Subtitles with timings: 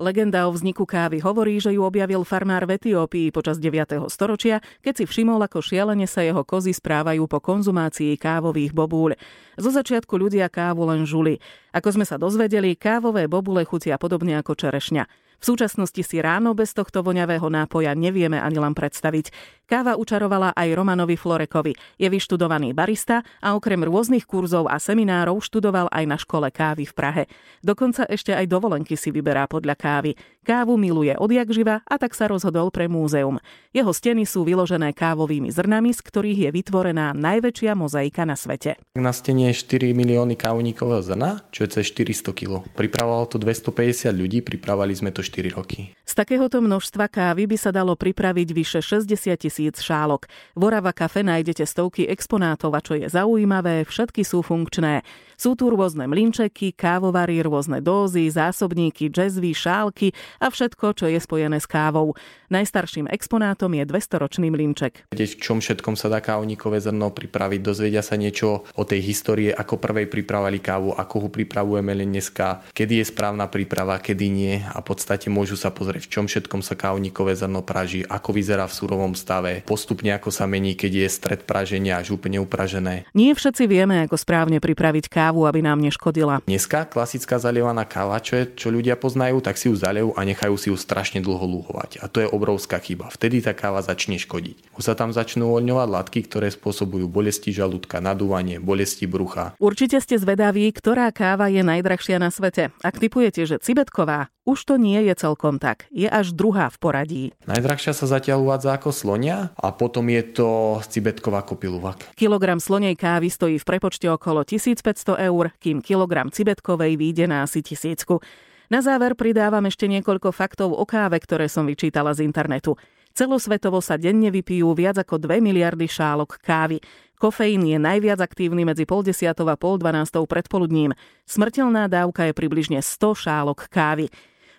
[0.00, 4.08] Legenda o vzniku kávy hovorí, že ju objavil farmár v Etiópii počas 9.
[4.08, 9.20] storočia, keď si všimol, ako šialene sa jeho kozy správajú po konzumácii kávových bobúľ.
[9.60, 11.36] Zo začiatku ľudia kávu len žuli.
[11.76, 15.04] Ako sme sa dozvedeli, kávové bobule chutia podobne ako čerešňa.
[15.40, 19.32] V súčasnosti si ráno bez tohto voňavého nápoja nevieme ani len predstaviť.
[19.70, 21.78] Káva učarovala aj Romanovi Florekovi.
[21.94, 26.94] Je vyštudovaný barista a okrem rôznych kurzov a seminárov študoval aj na škole kávy v
[26.98, 27.22] Prahe.
[27.62, 30.18] Dokonca ešte aj dovolenky si vyberá podľa kávy.
[30.42, 33.38] Kávu miluje odjak živa a tak sa rozhodol pre múzeum.
[33.70, 38.74] Jeho steny sú vyložené kávovými zrnami, z ktorých je vytvorená najväčšia mozaika na svete.
[38.98, 42.66] Na stene je 4 milióny kávovníkového zrna, čo je cez 400 kg.
[42.74, 45.94] Pripravovalo to 250 ľudí, pripravali sme to 4 roky.
[46.10, 50.26] Z takéhoto množstva kávy by sa dalo pripraviť vyše 60 tisíc šálok.
[50.58, 55.06] V Orava kafe nájdete stovky exponátov a čo je zaujímavé, všetky sú funkčné.
[55.40, 61.56] Sú tu rôzne mlinčeky, kávovary, rôzne dózy, zásobníky, jazzvy, šálky a všetko, čo je spojené
[61.56, 62.12] s kávou.
[62.52, 65.08] Najstarším exponátom je 200-ročný mlinček.
[65.08, 69.80] V čom všetkom sa dá kávnikové zrno pripraviť, dozvedia sa niečo o tej histórie, ako
[69.80, 74.84] prvej pripravali kávu, ako ho pripravujeme len dneska, kedy je správna príprava, kedy nie a
[74.84, 78.76] v podstate môžu sa pozrieť, v čom všetkom sa kávnikové zrno praží, ako vyzerá v
[78.76, 83.08] surovom stave, postupne ako sa mení, keď je stred praženia až úplne upražené.
[83.16, 86.42] Nie všetci vieme, ako správne pripraviť kávu kávu, aby nám neškodila.
[86.42, 90.54] Dneska klasická zalievaná káva, čo, je, čo ľudia poznajú, tak si ju zalievajú a nechajú
[90.58, 92.02] si ju strašne dlho lúhovať.
[92.02, 93.06] A to je obrovská chyba.
[93.14, 94.74] Vtedy tá káva začne škodiť.
[94.74, 99.54] Už sa tam začnú uvoľňovať látky, ktoré spôsobujú bolesti žalúdka, nadúvanie, bolesti brucha.
[99.62, 102.74] Určite ste zvedaví, ktorá káva je najdrahšia na svete.
[102.82, 105.84] Ak typujete, že cibetková, už to nie je celkom tak.
[105.92, 107.24] Je až druhá v poradí.
[107.44, 110.48] Najdrahšia sa zatiaľ uvádza ako slonia a potom je to
[110.88, 112.16] cibetková kopiluvak.
[112.16, 117.60] Kilogram slonej kávy stojí v prepočte okolo 1500 eur, kým kilogram cibetkovej vyjde na asi
[117.60, 118.24] tisícku.
[118.70, 122.78] Na záver pridávam ešte niekoľko faktov o káve, ktoré som vyčítala z internetu.
[123.10, 126.78] Celosvetovo sa denne vypijú viac ako 2 miliardy šálok kávy.
[127.20, 130.96] Kofeín je najviac aktívny medzi pol desiatou a pol dvanástou predpoludním.
[131.28, 134.08] Smrteľná dávka je približne 100 šálok kávy.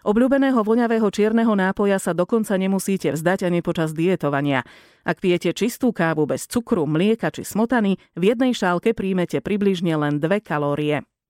[0.02, 4.66] Obľúbeného voňavého čierneho nápoja sa dokonca nemusíte vzdať ani počas dietovania.
[5.06, 10.18] Ak pijete čistú kávu bez cukru, mlieka či smotany, v jednej šálke príjmete približne len
[10.18, 11.06] 2 kalórie.